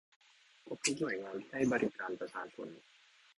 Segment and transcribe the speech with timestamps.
[0.67, 2.67] ครบทุกหน่วยงานที่ให้บริการประชาชน